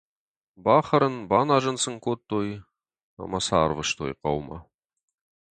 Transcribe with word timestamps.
Бахӕрын, 0.65 1.15
баназын 1.29 1.77
сын 1.83 1.95
кодтой 2.05 2.49
ӕмӕ 3.23 3.39
сӕ 3.45 3.55
арвыстой 3.63 4.11
хъӕумӕ. 4.19 4.57